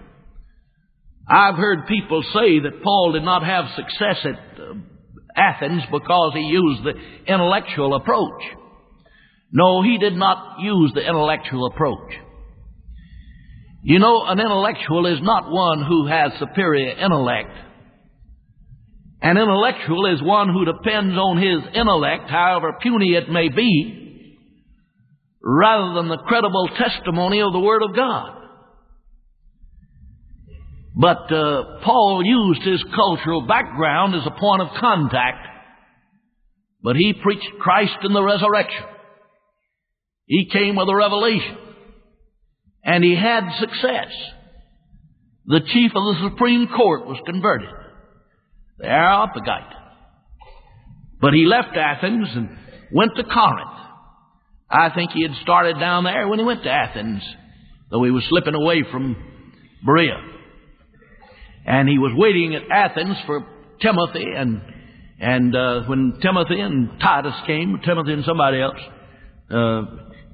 I've 1.28 1.56
heard 1.56 1.86
people 1.86 2.22
say 2.32 2.60
that 2.60 2.82
Paul 2.82 3.12
did 3.12 3.24
not 3.24 3.44
have 3.44 3.66
success 3.76 4.24
at 4.24 4.58
uh, 4.58 4.74
Athens 5.36 5.82
because 5.92 6.32
he 6.32 6.40
used 6.40 6.84
the 6.84 6.94
intellectual 7.30 7.94
approach. 7.96 8.42
No, 9.52 9.82
he 9.82 9.98
did 9.98 10.14
not 10.14 10.60
use 10.60 10.92
the 10.94 11.06
intellectual 11.06 11.66
approach. 11.66 12.14
You 13.88 14.00
know, 14.00 14.24
an 14.26 14.40
intellectual 14.40 15.06
is 15.06 15.22
not 15.22 15.48
one 15.48 15.80
who 15.80 16.08
has 16.08 16.32
superior 16.40 16.90
intellect. 16.98 17.52
An 19.22 19.36
intellectual 19.36 20.12
is 20.12 20.20
one 20.20 20.48
who 20.48 20.64
depends 20.64 21.14
on 21.16 21.38
his 21.38 21.72
intellect, 21.72 22.28
however 22.28 22.78
puny 22.82 23.14
it 23.14 23.30
may 23.30 23.48
be, 23.48 24.40
rather 25.40 25.94
than 25.94 26.08
the 26.08 26.18
credible 26.18 26.68
testimony 26.76 27.40
of 27.40 27.52
the 27.52 27.60
Word 27.60 27.84
of 27.84 27.94
God. 27.94 28.32
But 30.96 31.32
uh, 31.32 31.78
Paul 31.84 32.22
used 32.24 32.62
his 32.62 32.82
cultural 32.92 33.46
background 33.46 34.16
as 34.16 34.26
a 34.26 34.36
point 34.36 34.62
of 34.62 34.80
contact. 34.80 35.46
But 36.82 36.96
he 36.96 37.12
preached 37.12 37.52
Christ 37.60 37.98
in 38.02 38.12
the 38.12 38.22
resurrection. 38.22 38.84
He 40.24 40.48
came 40.52 40.74
with 40.74 40.88
a 40.88 40.96
revelation. 40.96 41.65
And 42.86 43.02
he 43.02 43.16
had 43.16 43.42
success. 43.58 44.12
The 45.46 45.60
chief 45.60 45.90
of 45.94 46.14
the 46.14 46.30
Supreme 46.30 46.68
Court 46.68 47.04
was 47.04 47.20
converted. 47.26 47.68
The 48.78 48.86
Areopagite. 48.86 49.74
But 51.20 51.34
he 51.34 51.46
left 51.46 51.76
Athens 51.76 52.28
and 52.32 52.56
went 52.92 53.16
to 53.16 53.24
Corinth. 53.24 53.70
I 54.70 54.90
think 54.94 55.10
he 55.10 55.22
had 55.22 55.34
started 55.42 55.80
down 55.80 56.04
there 56.04 56.28
when 56.28 56.38
he 56.38 56.44
went 56.44 56.62
to 56.62 56.70
Athens, 56.70 57.22
though 57.90 58.04
he 58.04 58.10
was 58.12 58.24
slipping 58.28 58.54
away 58.54 58.84
from 58.90 59.16
Berea. 59.84 60.18
And 61.66 61.88
he 61.88 61.98
was 61.98 62.12
waiting 62.16 62.54
at 62.54 62.62
Athens 62.70 63.16
for 63.26 63.44
Timothy, 63.80 64.26
and 64.36 64.60
and 65.18 65.56
uh, 65.56 65.82
when 65.86 66.18
Timothy 66.22 66.60
and 66.60 67.00
Titus 67.00 67.34
came, 67.46 67.80
Timothy 67.84 68.12
and 68.12 68.24
somebody 68.24 68.60
else 68.60 68.78
uh, 69.50 69.82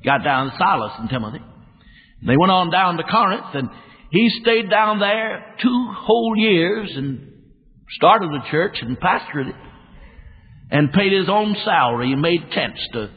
got 0.04 0.24
down, 0.24 0.52
Silas 0.58 0.92
and 0.98 1.08
Timothy. 1.08 1.40
They 2.26 2.36
went 2.36 2.52
on 2.52 2.70
down 2.70 2.96
to 2.96 3.02
Corinth, 3.02 3.54
and 3.54 3.68
he 4.10 4.30
stayed 4.42 4.70
down 4.70 5.00
there 5.00 5.56
two 5.60 5.88
whole 5.96 6.34
years 6.36 6.92
and 6.94 7.32
started 7.90 8.30
the 8.30 8.50
church 8.50 8.76
and 8.80 8.98
pastored 8.98 9.48
it, 9.48 9.56
and 10.70 10.92
paid 10.92 11.12
his 11.12 11.28
own 11.28 11.56
salary 11.64 12.12
and 12.12 12.22
made 12.22 12.50
tents 12.52 12.80
to 12.92 13.10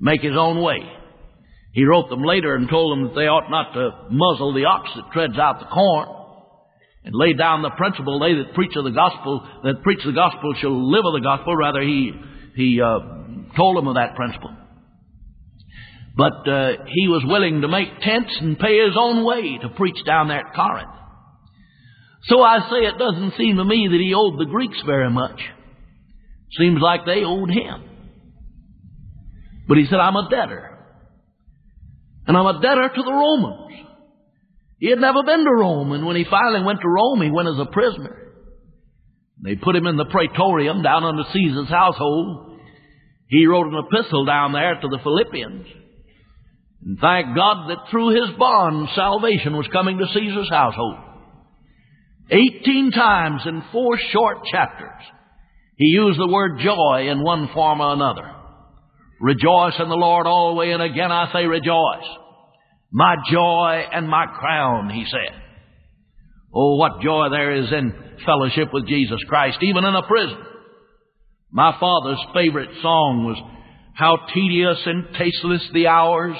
make 0.00 0.22
his 0.22 0.36
own 0.36 0.62
way. 0.62 0.78
He 1.72 1.84
wrote 1.84 2.08
them 2.08 2.22
later 2.22 2.54
and 2.54 2.68
told 2.68 2.96
them 2.96 3.08
that 3.08 3.14
they 3.14 3.26
ought 3.26 3.50
not 3.50 3.74
to 3.74 4.08
muzzle 4.10 4.54
the 4.54 4.64
ox 4.64 4.88
that 4.96 5.12
treads 5.12 5.38
out 5.38 5.60
the 5.60 5.66
corn 5.66 6.08
and 7.04 7.14
laid 7.14 7.38
down 7.38 7.62
the 7.62 7.70
principle, 7.70 8.18
they 8.18 8.34
that 8.34 8.54
preach 8.54 8.74
of 8.76 8.84
the 8.84 8.90
gospel, 8.90 9.46
that 9.62 9.82
preach 9.82 10.00
the 10.04 10.12
gospel 10.12 10.54
shall 10.60 10.90
live 10.90 11.04
of 11.04 11.12
the 11.14 11.20
gospel. 11.20 11.54
Rather, 11.54 11.80
he, 11.80 12.12
he 12.54 12.80
uh, 12.80 12.98
told 13.56 13.76
them 13.76 13.88
of 13.88 13.94
that 13.94 14.16
principle. 14.16 14.50
But 16.16 16.48
uh, 16.48 16.72
he 16.86 17.08
was 17.08 17.24
willing 17.26 17.60
to 17.60 17.68
make 17.68 18.00
tents 18.00 18.34
and 18.40 18.58
pay 18.58 18.78
his 18.78 18.96
own 18.98 19.24
way 19.24 19.58
to 19.60 19.68
preach 19.76 20.02
down 20.06 20.28
there 20.28 20.46
at 20.46 20.54
Corinth. 20.54 20.88
So 22.24 22.42
I 22.42 22.58
say 22.70 22.86
it 22.86 22.98
doesn't 22.98 23.34
seem 23.36 23.56
to 23.56 23.64
me 23.64 23.88
that 23.90 24.00
he 24.00 24.14
owed 24.14 24.38
the 24.38 24.50
Greeks 24.50 24.80
very 24.86 25.10
much. 25.10 25.38
Seems 26.58 26.80
like 26.80 27.04
they 27.04 27.22
owed 27.22 27.50
him. 27.50 27.82
But 29.68 29.78
he 29.78 29.86
said, 29.86 29.98
I'm 29.98 30.16
a 30.16 30.28
debtor. 30.30 30.78
And 32.26 32.36
I'm 32.36 32.46
a 32.46 32.60
debtor 32.62 32.88
to 32.94 33.02
the 33.02 33.12
Romans. 33.12 33.62
He 34.78 34.90
had 34.90 34.98
never 34.98 35.22
been 35.24 35.44
to 35.44 35.50
Rome, 35.50 35.92
and 35.92 36.04
when 36.04 36.16
he 36.16 36.24
finally 36.28 36.62
went 36.62 36.80
to 36.80 36.88
Rome, 36.88 37.22
he 37.22 37.30
went 37.30 37.48
as 37.48 37.58
a 37.58 37.72
prisoner. 37.72 38.32
They 39.42 39.54
put 39.54 39.76
him 39.76 39.86
in 39.86 39.96
the 39.96 40.04
praetorium 40.06 40.82
down 40.82 41.04
under 41.04 41.24
Caesar's 41.32 41.68
household. 41.68 42.58
He 43.28 43.46
wrote 43.46 43.66
an 43.66 43.82
epistle 43.86 44.24
down 44.24 44.52
there 44.52 44.74
to 44.80 44.88
the 44.88 44.98
Philippians. 45.02 45.66
And 46.86 46.98
thank 47.00 47.34
God 47.34 47.68
that 47.68 47.90
through 47.90 48.10
his 48.10 48.38
bond, 48.38 48.88
salvation 48.94 49.56
was 49.56 49.66
coming 49.72 49.98
to 49.98 50.06
Caesar's 50.06 50.48
household. 50.48 50.94
Eighteen 52.30 52.92
times 52.92 53.42
in 53.44 53.64
four 53.72 53.98
short 54.12 54.38
chapters, 54.52 55.02
he 55.76 55.86
used 55.86 56.18
the 56.18 56.28
word 56.28 56.60
joy 56.60 57.08
in 57.10 57.24
one 57.24 57.48
form 57.52 57.80
or 57.80 57.92
another. 57.92 58.32
Rejoice 59.20 59.74
in 59.80 59.88
the 59.88 59.96
Lord 59.96 60.28
always, 60.28 60.74
and 60.74 60.82
again 60.82 61.10
I 61.10 61.32
say 61.32 61.46
rejoice. 61.46 62.06
My 62.92 63.16
joy 63.32 63.84
and 63.92 64.08
my 64.08 64.26
crown, 64.26 64.88
he 64.90 65.04
said. 65.10 65.34
Oh, 66.54 66.76
what 66.76 67.02
joy 67.02 67.30
there 67.30 67.50
is 67.50 67.72
in 67.72 67.92
fellowship 68.24 68.72
with 68.72 68.86
Jesus 68.86 69.18
Christ, 69.28 69.58
even 69.60 69.84
in 69.84 69.94
a 69.94 70.06
prison. 70.06 70.38
My 71.50 71.76
father's 71.80 72.24
favorite 72.32 72.70
song 72.80 73.24
was, 73.24 73.42
How 73.94 74.18
tedious 74.32 74.78
and 74.86 75.08
tasteless 75.18 75.68
the 75.72 75.88
hours 75.88 76.36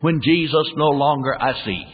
when 0.00 0.20
Jesus 0.22 0.68
no 0.76 0.88
longer 0.88 1.34
I 1.40 1.64
see. 1.64 1.84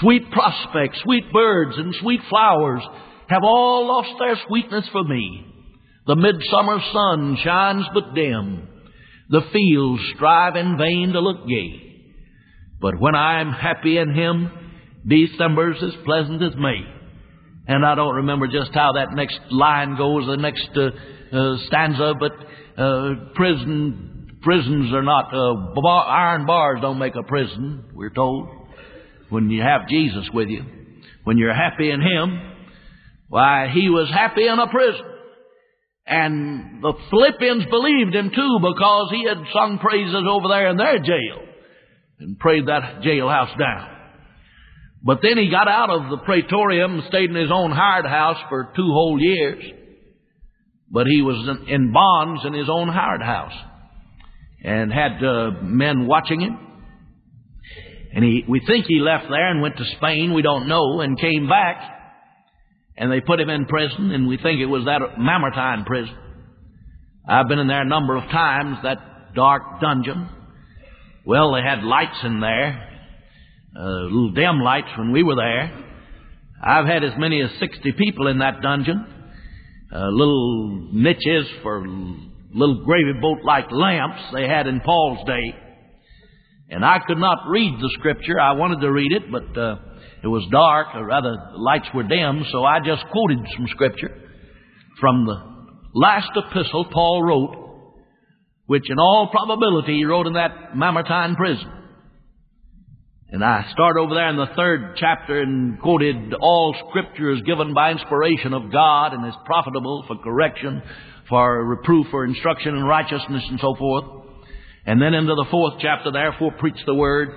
Sweet 0.00 0.30
prospects, 0.30 1.00
sweet 1.02 1.30
birds, 1.32 1.76
and 1.76 1.94
sweet 2.00 2.20
flowers 2.30 2.82
have 3.28 3.42
all 3.44 3.86
lost 3.86 4.18
their 4.18 4.36
sweetness 4.46 4.88
for 4.90 5.04
me. 5.04 5.46
The 6.06 6.16
midsummer 6.16 6.78
sun 6.92 7.38
shines 7.42 7.84
but 7.92 8.14
dim. 8.14 8.68
The 9.28 9.42
fields 9.52 10.02
strive 10.14 10.56
in 10.56 10.76
vain 10.78 11.12
to 11.12 11.20
look 11.20 11.46
gay. 11.46 11.92
But 12.80 12.98
when 12.98 13.14
I'm 13.14 13.52
happy 13.52 13.98
in 13.98 14.14
Him, 14.14 14.50
December's 15.06 15.82
as 15.82 15.94
pleasant 16.04 16.42
as 16.42 16.54
May. 16.56 16.80
And 17.68 17.84
I 17.86 17.94
don't 17.94 18.16
remember 18.16 18.48
just 18.48 18.72
how 18.74 18.92
that 18.94 19.12
next 19.12 19.38
line 19.50 19.96
goes, 19.96 20.26
the 20.26 20.36
next 20.36 20.68
uh, 20.76 21.36
uh, 21.36 21.56
stanza, 21.66 22.14
but 22.18 22.32
uh, 22.82 23.14
prison 23.34 24.11
prisons 24.42 24.92
are 24.92 25.02
not 25.02 25.32
uh, 25.32 25.80
bar, 25.80 26.06
iron 26.06 26.46
bars 26.46 26.80
don't 26.80 26.98
make 26.98 27.14
a 27.14 27.22
prison. 27.22 27.84
We're 27.94 28.10
told 28.10 28.48
when 29.28 29.50
you 29.50 29.62
have 29.62 29.88
Jesus 29.88 30.28
with 30.32 30.48
you, 30.48 30.62
when 31.24 31.38
you're 31.38 31.54
happy 31.54 31.90
in 31.90 32.00
Him. 32.00 32.40
Why, 33.28 33.70
He 33.72 33.88
was 33.88 34.10
happy 34.10 34.46
in 34.46 34.58
a 34.58 34.68
prison. 34.68 35.06
And 36.04 36.82
the 36.82 36.92
Philippians 37.10 37.66
believed 37.66 38.14
him 38.14 38.30
too 38.34 38.58
because 38.60 39.08
he 39.12 39.24
had 39.24 39.38
sung 39.54 39.78
praises 39.80 40.24
over 40.28 40.48
there 40.48 40.68
in 40.68 40.76
their 40.76 40.98
jail 40.98 41.46
and 42.18 42.38
prayed 42.40 42.66
that 42.66 43.02
jailhouse 43.02 43.56
down. 43.56 43.88
But 45.04 45.20
then 45.22 45.38
he 45.38 45.48
got 45.48 45.68
out 45.68 45.90
of 45.90 46.10
the 46.10 46.24
praetorium 46.24 46.94
and 46.94 47.04
stayed 47.08 47.30
in 47.30 47.36
his 47.36 47.52
own 47.52 47.70
hired 47.70 48.04
house 48.04 48.38
for 48.48 48.72
two 48.74 48.86
whole 48.92 49.20
years. 49.20 49.62
But 50.90 51.06
he 51.06 51.22
was 51.22 51.58
in 51.68 51.92
bonds 51.92 52.42
in 52.44 52.52
his 52.52 52.68
own 52.68 52.88
hired 52.88 53.22
house 53.22 53.54
and 54.62 54.92
had 54.92 55.22
uh, 55.24 55.50
men 55.62 56.06
watching 56.06 56.40
him. 56.40 56.58
And 58.14 58.24
he, 58.24 58.44
we 58.48 58.60
think 58.66 58.86
he 58.86 59.00
left 59.00 59.24
there 59.28 59.50
and 59.50 59.62
went 59.62 59.76
to 59.78 59.84
Spain, 59.96 60.34
we 60.34 60.42
don't 60.42 60.68
know, 60.68 61.00
and 61.00 61.18
came 61.18 61.48
back. 61.48 61.80
And 62.96 63.10
they 63.10 63.20
put 63.20 63.40
him 63.40 63.48
in 63.48 63.64
prison, 63.66 64.10
and 64.12 64.28
we 64.28 64.36
think 64.36 64.60
it 64.60 64.66
was 64.66 64.84
that 64.84 65.00
Mamertine 65.18 65.84
prison. 65.84 66.14
I've 67.26 67.48
been 67.48 67.58
in 67.58 67.68
there 67.68 67.80
a 67.80 67.88
number 67.88 68.16
of 68.16 68.24
times, 68.24 68.78
that 68.82 69.34
dark 69.34 69.80
dungeon. 69.80 70.28
Well, 71.24 71.54
they 71.54 71.62
had 71.62 71.82
lights 71.84 72.18
in 72.22 72.40
there, 72.40 72.88
uh, 73.78 74.02
little 74.04 74.32
dim 74.32 74.60
lights 74.60 74.88
when 74.98 75.12
we 75.12 75.22
were 75.22 75.36
there. 75.36 75.84
I've 76.62 76.86
had 76.86 77.02
as 77.02 77.12
many 77.16 77.40
as 77.40 77.50
60 77.58 77.92
people 77.92 78.26
in 78.26 78.38
that 78.38 78.60
dungeon. 78.60 79.06
Uh, 79.94 80.08
little 80.08 80.88
niches 80.92 81.46
for 81.62 81.84
little 82.54 82.84
gravy 82.84 83.12
boat 83.20 83.38
like 83.44 83.70
lamps 83.70 84.22
they 84.32 84.46
had 84.46 84.66
in 84.66 84.80
Paul's 84.80 85.26
day. 85.26 85.54
And 86.70 86.84
I 86.84 86.98
could 87.06 87.18
not 87.18 87.48
read 87.48 87.78
the 87.80 87.90
scripture. 87.98 88.40
I 88.40 88.52
wanted 88.52 88.80
to 88.80 88.90
read 88.90 89.12
it, 89.12 89.30
but 89.30 89.60
uh, 89.60 89.76
it 90.22 90.28
was 90.28 90.46
dark, 90.50 90.88
or 90.94 91.04
rather, 91.04 91.30
the 91.52 91.58
lights 91.58 91.88
were 91.94 92.04
dim, 92.04 92.44
so 92.50 92.64
I 92.64 92.78
just 92.84 93.04
quoted 93.10 93.38
some 93.56 93.66
scripture 93.68 94.10
from 95.00 95.26
the 95.26 95.36
last 95.94 96.30
epistle 96.36 96.86
Paul 96.92 97.22
wrote 97.22 97.62
which 98.66 98.88
in 98.88 98.98
all 98.98 99.28
probability 99.30 99.96
he 99.96 100.04
wrote 100.06 100.26
in 100.26 100.34
that 100.34 100.74
Mamertine 100.74 101.36
prison. 101.36 101.70
And 103.28 103.44
I 103.44 103.66
start 103.72 103.96
over 103.98 104.14
there 104.14 104.28
in 104.28 104.36
the 104.36 104.54
third 104.56 104.96
chapter 104.96 105.40
and 105.40 105.80
quoted 105.80 106.34
all 106.40 106.74
scripture 106.88 107.32
is 107.32 107.42
given 107.42 107.74
by 107.74 107.92
inspiration 107.92 108.54
of 108.54 108.70
God 108.72 109.14
and 109.14 109.26
is 109.26 109.34
profitable 109.44 110.04
for 110.06 110.16
correction, 110.16 110.82
for 111.28 111.64
reproof, 111.66 112.06
for 112.10 112.24
instruction 112.24 112.74
in 112.74 112.84
righteousness 112.84 113.42
and 113.48 113.60
so 113.60 113.74
forth. 113.76 114.04
And 114.84 115.00
then 115.00 115.14
into 115.14 115.34
the 115.34 115.46
fourth 115.50 115.74
chapter, 115.80 116.10
therefore 116.10 116.52
preach 116.58 116.78
the 116.86 116.94
word. 116.94 117.30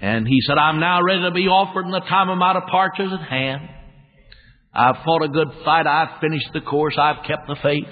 And 0.00 0.26
he 0.26 0.38
said, 0.46 0.58
I'm 0.58 0.78
now 0.78 1.02
ready 1.02 1.22
to 1.22 1.30
be 1.30 1.48
offered 1.48 1.86
and 1.86 1.94
the 1.94 2.00
time 2.00 2.28
of 2.28 2.38
my 2.38 2.52
departure 2.52 3.04
is 3.04 3.12
at 3.12 3.28
hand. 3.28 3.68
I've 4.74 5.02
fought 5.04 5.24
a 5.24 5.28
good 5.28 5.48
fight. 5.64 5.86
I've 5.86 6.20
finished 6.20 6.50
the 6.52 6.60
course. 6.60 6.96
I've 6.98 7.24
kept 7.26 7.46
the 7.46 7.56
faith. 7.62 7.88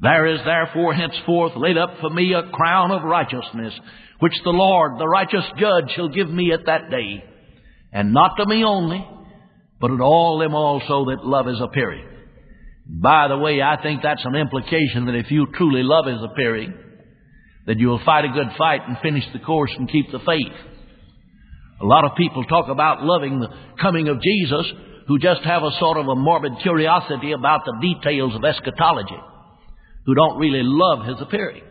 There 0.00 0.26
is 0.26 0.40
therefore 0.44 0.94
henceforth 0.94 1.52
laid 1.56 1.76
up 1.76 1.96
for 2.00 2.10
me 2.10 2.32
a 2.32 2.48
crown 2.50 2.92
of 2.92 3.02
righteousness, 3.02 3.74
which 4.20 4.34
the 4.44 4.50
Lord, 4.50 5.00
the 5.00 5.08
righteous 5.08 5.44
judge, 5.58 5.90
shall 5.96 6.08
give 6.08 6.30
me 6.30 6.52
at 6.52 6.66
that 6.66 6.90
day. 6.90 7.24
And 7.92 8.12
not 8.12 8.36
to 8.36 8.46
me 8.46 8.62
only, 8.64 9.04
but 9.80 9.88
to 9.88 10.02
all 10.02 10.38
them 10.38 10.54
also 10.54 11.06
that 11.06 11.24
love 11.24 11.48
is 11.48 11.60
appearing. 11.60 12.13
By 12.86 13.28
the 13.28 13.38
way, 13.38 13.62
I 13.62 13.80
think 13.82 14.02
that's 14.02 14.24
an 14.24 14.34
implication 14.34 15.06
that 15.06 15.14
if 15.14 15.30
you 15.30 15.46
truly 15.54 15.82
love 15.82 16.06
is 16.06 16.22
appearing, 16.22 16.74
that 17.66 17.78
you 17.78 17.88
will 17.88 18.04
fight 18.04 18.24
a 18.24 18.28
good 18.28 18.48
fight 18.58 18.82
and 18.86 18.98
finish 19.02 19.24
the 19.32 19.38
course 19.38 19.70
and 19.76 19.90
keep 19.90 20.12
the 20.12 20.18
faith. 20.18 20.52
A 21.80 21.86
lot 21.86 22.04
of 22.04 22.16
people 22.16 22.44
talk 22.44 22.68
about 22.68 23.02
loving 23.02 23.40
the 23.40 23.48
coming 23.80 24.08
of 24.08 24.20
Jesus 24.20 24.70
who 25.08 25.18
just 25.18 25.42
have 25.42 25.62
a 25.62 25.70
sort 25.78 25.98
of 25.98 26.08
a 26.08 26.14
morbid 26.14 26.52
curiosity 26.62 27.32
about 27.32 27.64
the 27.64 27.76
details 27.80 28.34
of 28.34 28.44
eschatology, 28.44 29.18
who 30.06 30.14
don't 30.14 30.38
really 30.38 30.62
love 30.62 31.06
His 31.06 31.16
appearing. 31.20 31.62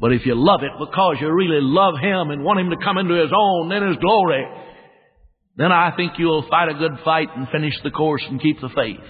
But 0.00 0.12
if 0.12 0.24
you 0.26 0.34
love 0.34 0.62
it 0.62 0.70
because 0.78 1.16
you 1.20 1.30
really 1.32 1.60
love 1.60 1.94
Him 2.00 2.30
and 2.30 2.44
want 2.44 2.60
Him 2.60 2.70
to 2.70 2.76
come 2.82 2.98
into 2.98 3.14
His 3.14 3.30
own, 3.36 3.70
in 3.72 3.88
His 3.88 3.96
glory, 3.98 4.44
then 5.56 5.72
I 5.72 5.94
think 5.96 6.12
you'll 6.18 6.48
fight 6.48 6.68
a 6.68 6.74
good 6.74 6.98
fight 7.04 7.28
and 7.36 7.48
finish 7.48 7.74
the 7.82 7.90
course 7.90 8.22
and 8.28 8.40
keep 8.40 8.60
the 8.60 8.70
faith. 8.70 9.00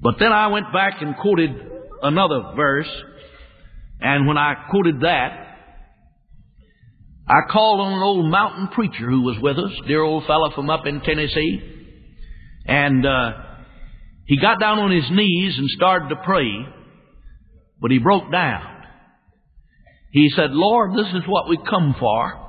But 0.00 0.14
then 0.18 0.32
I 0.32 0.48
went 0.48 0.72
back 0.72 1.00
and 1.00 1.16
quoted 1.16 1.50
another 2.02 2.52
verse, 2.54 2.88
and 4.00 4.26
when 4.26 4.38
I 4.38 4.54
quoted 4.70 5.00
that, 5.00 5.44
I 7.26 7.40
called 7.50 7.80
on 7.80 7.92
an 7.92 8.02
old 8.02 8.30
mountain 8.30 8.68
preacher 8.68 9.10
who 9.10 9.22
was 9.22 9.36
with 9.42 9.58
us, 9.58 9.72
dear 9.86 10.02
old 10.02 10.24
fellow 10.26 10.50
from 10.54 10.70
up 10.70 10.86
in 10.86 11.00
Tennessee, 11.00 11.60
and 12.64 13.04
uh, 13.04 13.32
he 14.26 14.38
got 14.40 14.60
down 14.60 14.78
on 14.78 14.90
his 14.90 15.10
knees 15.10 15.58
and 15.58 15.68
started 15.70 16.10
to 16.10 16.16
pray, 16.24 16.48
but 17.80 17.90
he 17.90 17.98
broke 17.98 18.30
down. 18.30 18.78
He 20.10 20.30
said, 20.34 20.52
Lord, 20.52 20.92
this 20.92 21.12
is 21.14 21.22
what 21.26 21.48
we 21.48 21.58
come 21.68 21.94
for. 21.98 22.48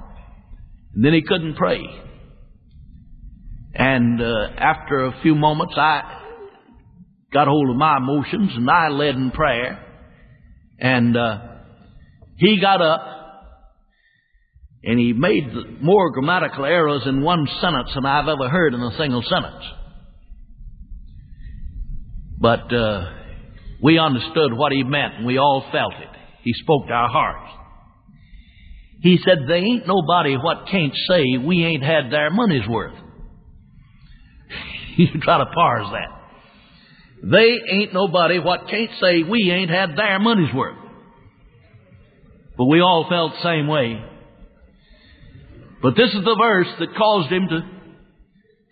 And 0.93 1.03
then 1.03 1.13
he 1.13 1.21
couldn't 1.21 1.55
pray. 1.55 1.81
And 3.73 4.21
uh, 4.21 4.49
after 4.57 5.05
a 5.05 5.21
few 5.21 5.35
moments, 5.35 5.73
I 5.77 6.18
got 7.33 7.47
hold 7.47 7.69
of 7.69 7.75
my 7.75 7.97
emotions 7.97 8.51
and 8.55 8.69
I 8.69 8.89
led 8.89 9.15
in 9.15 9.31
prayer. 9.31 9.85
And 10.79 11.15
uh, 11.15 11.37
he 12.37 12.59
got 12.59 12.81
up 12.81 13.01
and 14.83 14.97
he 14.97 15.13
made 15.13 15.81
more 15.81 16.11
grammatical 16.11 16.65
errors 16.65 17.03
in 17.05 17.21
one 17.21 17.47
sentence 17.61 17.91
than 17.93 18.05
I've 18.05 18.27
ever 18.27 18.49
heard 18.49 18.73
in 18.73 18.81
a 18.81 18.97
single 18.97 19.21
sentence. 19.21 19.65
But 22.39 22.73
uh, 22.73 23.11
we 23.83 23.99
understood 23.99 24.53
what 24.53 24.71
he 24.71 24.83
meant 24.83 25.15
and 25.15 25.25
we 25.25 25.37
all 25.37 25.65
felt 25.71 25.93
it. 25.93 26.09
He 26.43 26.53
spoke 26.53 26.87
to 26.87 26.93
our 26.93 27.09
hearts. 27.09 27.51
He 29.01 29.17
said, 29.23 29.39
There 29.47 29.57
ain't 29.57 29.87
nobody 29.87 30.35
what 30.35 30.67
can't 30.71 30.93
say 31.09 31.37
we 31.37 31.65
ain't 31.65 31.83
had 31.83 32.11
their 32.11 32.29
money's 32.29 32.67
worth. 32.67 32.95
you 34.97 35.07
try 35.21 35.37
to 35.37 35.45
parse 35.53 35.87
that. 35.91 36.18
They 37.23 37.57
ain't 37.69 37.93
nobody 37.93 38.39
what 38.39 38.67
can't 38.69 38.91
say 39.01 39.23
we 39.23 39.51
ain't 39.51 39.69
had 39.69 39.95
their 39.95 40.19
money's 40.19 40.53
worth. 40.53 40.77
But 42.57 42.65
we 42.65 42.81
all 42.81 43.07
felt 43.09 43.33
the 43.33 43.43
same 43.43 43.67
way. 43.67 44.03
But 45.81 45.95
this 45.95 46.09
is 46.09 46.23
the 46.23 46.35
verse 46.37 46.67
that 46.79 46.95
caused 46.95 47.31
him 47.31 47.47
to 47.49 47.61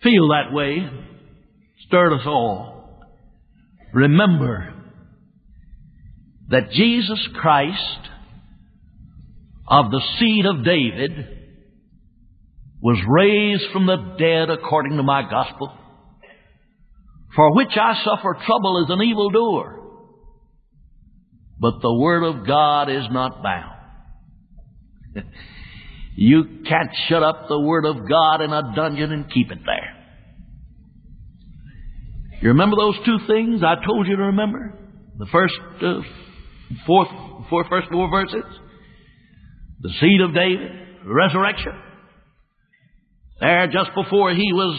feel 0.02 0.28
that 0.28 0.52
way, 0.52 0.88
stirred 1.86 2.12
us 2.12 2.26
all. 2.26 3.02
Remember 3.92 4.74
that 6.48 6.70
Jesus 6.70 7.28
Christ 7.34 7.98
of 9.66 9.90
the 9.90 10.02
seed 10.18 10.46
of 10.46 10.64
David 10.64 11.10
was 12.80 12.98
raised 13.08 13.70
from 13.72 13.86
the 13.86 14.16
dead 14.18 14.50
according 14.50 14.96
to 14.96 15.02
my 15.02 15.28
gospel, 15.28 15.72
for 17.34 17.54
which 17.54 17.76
I 17.76 18.02
suffer 18.04 18.36
trouble 18.44 18.84
as 18.84 18.90
an 18.90 19.02
evildoer. 19.02 19.80
But 21.60 21.80
the 21.82 21.94
word 21.94 22.24
of 22.24 22.46
God 22.46 22.90
is 22.90 23.04
not 23.10 23.42
bound. 23.42 23.74
You 26.20 26.42
can't 26.68 26.90
shut 27.08 27.22
up 27.22 27.46
the 27.46 27.60
Word 27.60 27.84
of 27.84 28.08
God 28.08 28.40
in 28.40 28.52
a 28.52 28.74
dungeon 28.74 29.12
and 29.12 29.30
keep 29.30 29.52
it 29.52 29.60
there. 29.64 29.94
You 32.42 32.48
remember 32.48 32.74
those 32.74 32.96
two 33.06 33.18
things 33.28 33.62
I 33.62 33.76
told 33.86 34.08
you 34.08 34.16
to 34.16 34.22
remember? 34.24 34.76
The 35.16 35.26
first 35.26 35.54
uh, 35.80 36.00
four, 36.88 37.06
four, 37.48 37.66
first 37.70 37.86
four 37.92 38.10
verses? 38.10 38.42
The 39.80 39.90
seed 40.00 40.20
of 40.20 40.34
David, 40.34 40.72
resurrection. 41.06 41.72
There, 43.38 43.68
just 43.68 43.90
before 43.94 44.34
he 44.34 44.52
was 44.52 44.76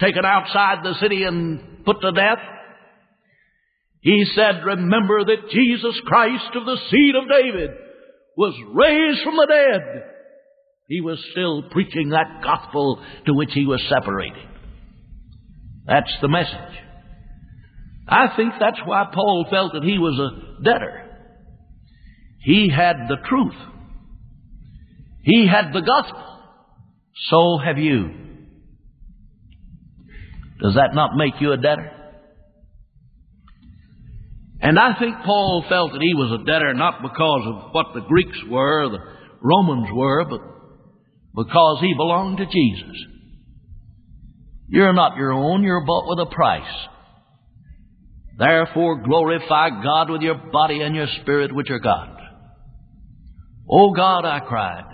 taken 0.00 0.24
outside 0.24 0.84
the 0.84 0.94
city 1.00 1.24
and 1.24 1.84
put 1.84 2.00
to 2.00 2.12
death, 2.12 2.38
he 4.00 4.24
said, 4.34 4.64
Remember 4.64 5.24
that 5.24 5.50
Jesus 5.50 6.00
Christ 6.06 6.54
of 6.54 6.64
the 6.64 6.78
seed 6.90 7.14
of 7.16 7.28
David 7.28 7.70
was 8.36 8.54
raised 8.72 9.22
from 9.24 9.36
the 9.36 9.46
dead 9.46 10.04
he 10.88 11.02
was 11.02 11.22
still 11.32 11.64
preaching 11.70 12.10
that 12.10 12.42
gospel 12.42 13.04
to 13.26 13.34
which 13.34 13.50
he 13.52 13.66
was 13.66 13.82
separated. 13.88 14.48
That's 15.86 16.12
the 16.22 16.28
message. 16.28 16.78
I 18.08 18.34
think 18.36 18.54
that's 18.58 18.80
why 18.86 19.04
Paul 19.12 19.46
felt 19.50 19.74
that 19.74 19.82
he 19.82 19.98
was 19.98 20.18
a 20.18 20.62
debtor. 20.62 21.04
He 22.40 22.70
had 22.70 22.96
the 23.08 23.18
truth. 23.28 23.54
He 25.22 25.46
had 25.46 25.74
the 25.74 25.82
gospel. 25.82 26.24
So 27.28 27.58
have 27.62 27.76
you. 27.76 28.27
Does 30.60 30.74
that 30.74 30.94
not 30.94 31.16
make 31.16 31.34
you 31.40 31.52
a 31.52 31.56
debtor? 31.56 31.92
And 34.60 34.78
I 34.78 34.98
think 34.98 35.16
Paul 35.24 35.64
felt 35.68 35.92
that 35.92 36.02
he 36.02 36.14
was 36.14 36.40
a 36.40 36.44
debtor 36.44 36.74
not 36.74 37.00
because 37.00 37.42
of 37.46 37.72
what 37.72 37.86
the 37.94 38.00
Greeks 38.00 38.38
were, 38.50 38.88
the 38.88 38.98
Romans 39.40 39.88
were, 39.92 40.24
but 40.24 40.40
because 41.34 41.78
he 41.80 41.94
belonged 41.94 42.38
to 42.38 42.46
Jesus. 42.46 42.96
You're 44.68 44.92
not 44.92 45.16
your 45.16 45.32
own, 45.32 45.62
you're 45.62 45.86
bought 45.86 46.08
with 46.08 46.26
a 46.26 46.34
price. 46.34 46.88
Therefore 48.36 49.02
glorify 49.02 49.70
God 49.82 50.10
with 50.10 50.22
your 50.22 50.36
body 50.52 50.82
and 50.82 50.94
your 50.94 51.08
spirit 51.22 51.54
which 51.54 51.70
are 51.70 51.78
God's. 51.78 52.20
Oh 53.70 53.92
God, 53.92 54.24
I 54.24 54.40
cried, 54.40 54.84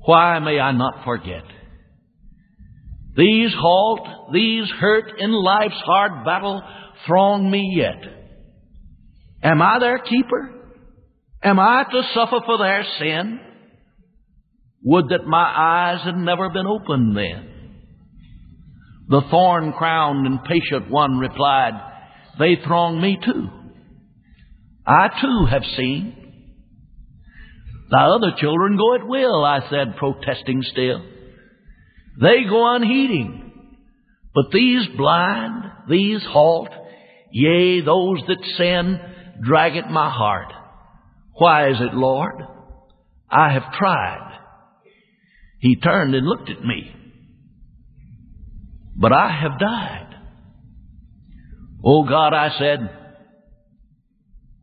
why 0.00 0.38
may 0.38 0.58
I 0.58 0.72
not 0.72 1.04
forget? 1.04 1.44
These 3.18 3.52
halt, 3.58 4.32
these 4.32 4.70
hurt 4.78 5.18
in 5.18 5.32
life's 5.32 5.82
hard 5.84 6.24
battle 6.24 6.62
throng 7.04 7.50
me 7.50 7.74
yet. 7.74 8.00
Am 9.42 9.60
I 9.60 9.80
their 9.80 9.98
keeper? 9.98 10.54
Am 11.42 11.58
I 11.58 11.82
to 11.90 12.02
suffer 12.14 12.38
for 12.46 12.58
their 12.58 12.84
sin? 13.00 13.40
Would 14.84 15.08
that 15.08 15.26
my 15.26 15.52
eyes 15.56 16.04
had 16.04 16.14
never 16.16 16.48
been 16.50 16.68
opened 16.68 17.16
then. 17.16 17.48
The 19.08 19.22
thorn 19.32 19.72
crowned 19.72 20.24
and 20.24 20.44
patient 20.44 20.88
one 20.88 21.18
replied, 21.18 21.72
They 22.38 22.56
throng 22.64 23.00
me 23.00 23.18
too. 23.24 23.48
I 24.86 25.08
too 25.20 25.46
have 25.50 25.64
seen. 25.76 26.14
The 27.90 27.96
other 27.96 28.36
children 28.38 28.76
go 28.76 28.94
at 28.94 29.08
will, 29.08 29.44
I 29.44 29.68
said, 29.70 29.96
protesting 29.96 30.62
still. 30.62 31.17
They 32.20 32.44
go 32.48 32.74
unheeding. 32.74 33.52
But 34.34 34.52
these 34.52 34.86
blind, 34.96 35.64
these 35.88 36.22
halt, 36.24 36.68
yea, 37.32 37.80
those 37.80 38.20
that 38.26 38.44
sin, 38.56 39.00
drag 39.42 39.76
at 39.76 39.90
my 39.90 40.10
heart. 40.10 40.52
Why 41.34 41.70
is 41.70 41.80
it, 41.80 41.94
Lord? 41.94 42.42
I 43.30 43.52
have 43.52 43.72
tried 43.78 44.28
he 45.58 45.76
turned 45.76 46.14
and 46.14 46.26
looked 46.26 46.50
at 46.50 46.64
me. 46.64 46.94
But 48.96 49.12
I 49.12 49.30
have 49.30 49.58
died. 49.58 50.14
Oh 51.84 52.04
God, 52.04 52.32
I 52.32 52.50
said, 52.58 52.90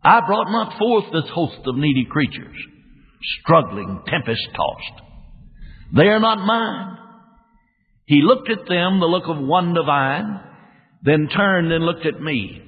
I 0.03 0.21
brought 0.25 0.51
not 0.51 0.77
forth 0.77 1.05
this 1.11 1.29
host 1.33 1.59
of 1.65 1.75
needy 1.75 2.05
creatures, 2.09 2.55
struggling, 3.41 4.03
tempest 4.07 4.47
tossed. 4.55 5.01
They 5.95 6.07
are 6.07 6.19
not 6.19 6.45
mine. 6.45 6.97
He 8.05 8.21
looked 8.21 8.49
at 8.49 8.67
them, 8.67 8.99
the 8.99 9.07
look 9.07 9.27
of 9.27 9.43
one 9.43 9.73
divine, 9.73 10.39
then 11.01 11.27
turned 11.27 11.71
and 11.71 11.85
looked 11.85 12.05
at 12.05 12.21
me. 12.21 12.61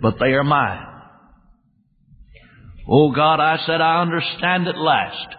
But 0.00 0.16
they 0.18 0.32
are 0.32 0.44
mine. 0.44 0.86
Oh 2.88 3.12
God, 3.12 3.40
I 3.40 3.58
said, 3.64 3.80
I 3.80 4.02
understand 4.02 4.68
at 4.68 4.76
last. 4.76 5.36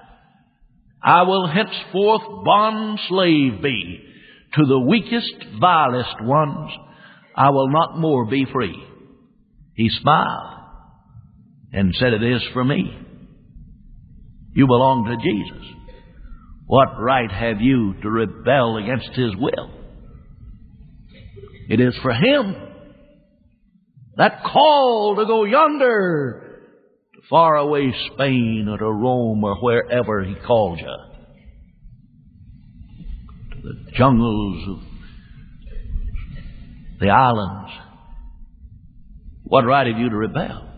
I 1.04 1.24
will 1.24 1.48
henceforth 1.48 2.22
bond 2.46 3.00
slave 3.10 3.62
be 3.62 4.00
to 4.56 4.66
the 4.66 4.80
weakest, 4.80 5.36
vilest 5.60 6.22
ones. 6.22 6.72
I 7.36 7.50
will 7.50 7.70
not 7.70 8.00
more 8.00 8.26
be 8.26 8.46
free. 8.52 8.82
He 9.76 9.90
smiled 9.90 10.60
and 11.74 11.94
said, 11.96 12.14
It 12.14 12.24
is 12.24 12.42
for 12.54 12.64
me. 12.64 13.00
You 14.54 14.68
belong 14.68 15.06
to 15.06 15.18
Jesus. 15.18 15.74
What 16.66 17.00
right 17.00 17.32
have 17.32 17.62
you 17.62 17.94
to 18.02 18.10
rebel 18.10 18.78
against 18.78 19.10
His 19.10 19.36
will? 19.36 19.72
It 21.70 21.80
is 21.80 21.96
for 22.02 22.12
Him. 22.12 22.56
That 24.18 24.44
call 24.44 25.16
to 25.18 25.26
go 25.26 25.44
yonder 25.44 26.70
to 27.16 27.22
far 27.30 27.56
away 27.56 27.94
Spain 28.14 28.68
or 28.70 28.78
to 28.78 28.86
Rome 28.86 29.44
or 29.44 29.56
wherever 29.56 30.24
He 30.24 30.36
called 30.46 30.80
you. 30.80 30.98
To 33.52 33.62
the 33.62 33.92
jungles 33.98 34.70
of 34.70 34.84
the 37.00 37.10
islands. 37.10 37.72
What 39.44 39.66
right 39.66 39.88
have 39.88 39.98
you 39.98 40.10
to 40.10 40.16
rebel? 40.16 40.70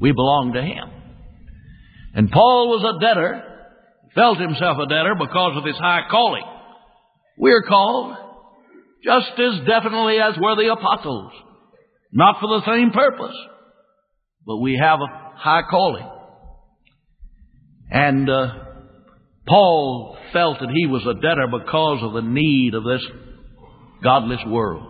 We 0.00 0.12
belong 0.12 0.52
to 0.54 0.62
Him. 0.62 0.90
And 2.14 2.30
Paul 2.30 2.68
was 2.68 2.96
a 2.96 3.00
debtor, 3.00 3.49
felt 4.14 4.38
himself 4.38 4.78
a 4.78 4.86
debtor 4.86 5.14
because 5.18 5.56
of 5.56 5.64
his 5.64 5.76
high 5.76 6.02
calling. 6.10 6.44
We're 7.38 7.62
called 7.62 8.16
just 9.04 9.32
as 9.38 9.66
definitely 9.66 10.18
as 10.18 10.34
were 10.40 10.56
the 10.56 10.72
apostles. 10.72 11.32
Not 12.12 12.36
for 12.40 12.48
the 12.48 12.66
same 12.66 12.90
purpose, 12.90 13.36
but 14.46 14.58
we 14.58 14.76
have 14.76 14.98
a 15.00 15.38
high 15.38 15.62
calling. 15.70 16.08
And 17.90 18.28
uh, 18.28 18.46
Paul 19.46 20.16
felt 20.32 20.58
that 20.60 20.70
he 20.74 20.86
was 20.86 21.02
a 21.02 21.14
debtor 21.14 21.46
because 21.50 22.02
of 22.02 22.12
the 22.12 22.28
need 22.28 22.74
of 22.74 22.84
this 22.84 23.02
godless 24.02 24.40
world. 24.46 24.86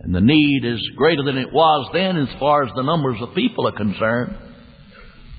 And 0.00 0.14
the 0.14 0.20
need 0.20 0.64
is 0.64 0.80
greater 0.96 1.24
than 1.24 1.36
it 1.36 1.52
was 1.52 1.90
then 1.92 2.16
as 2.16 2.28
far 2.38 2.64
as 2.64 2.72
the 2.74 2.82
numbers 2.82 3.18
of 3.20 3.34
people 3.34 3.66
are 3.66 3.76
concerned 3.76 4.47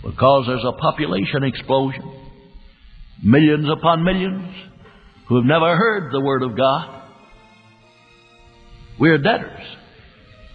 because 0.03 0.45
there's 0.47 0.65
a 0.65 0.73
population 0.73 1.43
explosion. 1.43 2.03
Millions 3.21 3.67
upon 3.69 4.03
millions 4.03 4.53
who 5.27 5.35
have 5.35 5.45
never 5.45 5.75
heard 5.75 6.12
the 6.12 6.21
Word 6.21 6.43
of 6.43 6.55
God. 6.55 7.03
We're 8.99 9.17
debtors. 9.17 9.65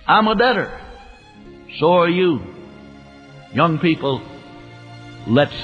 I'm 0.06 0.28
a 0.28 0.34
debtor. 0.34 0.80
So 1.78 1.92
are 1.94 2.08
you. 2.08 2.40
Young 3.52 3.78
people, 3.78 4.22
let's 5.26 5.54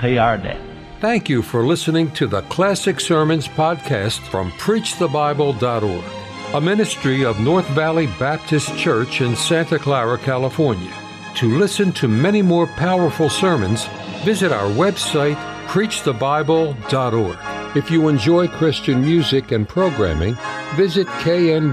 pay 0.00 0.18
our 0.18 0.38
debt. 0.38 0.60
Thank 1.00 1.28
you 1.28 1.42
for 1.42 1.66
listening 1.66 2.10
to 2.12 2.26
the 2.26 2.40
Classic 2.42 2.98
Sermons 2.98 3.46
podcast 3.46 4.20
from 4.30 4.50
PreachTheBible.org, 4.52 6.54
a 6.54 6.60
ministry 6.60 7.24
of 7.24 7.38
North 7.40 7.68
Valley 7.70 8.06
Baptist 8.18 8.74
Church 8.78 9.20
in 9.20 9.36
Santa 9.36 9.78
Clara, 9.78 10.16
California. 10.16 11.03
To 11.36 11.58
listen 11.58 11.92
to 11.94 12.08
many 12.08 12.42
more 12.42 12.66
powerful 12.66 13.28
sermons, 13.28 13.86
visit 14.24 14.52
our 14.52 14.70
website, 14.70 15.36
preachthebible.org. 15.66 17.76
If 17.76 17.90
you 17.90 18.08
enjoy 18.08 18.46
Christian 18.46 19.00
music 19.00 19.50
and 19.50 19.68
programming, 19.68 20.36
visit 20.76 21.08
knvbc.com 21.08 21.72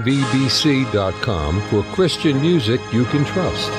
for 1.68 1.84
Christian 1.94 2.40
music 2.40 2.80
you 2.92 3.04
can 3.04 3.24
trust. 3.24 3.70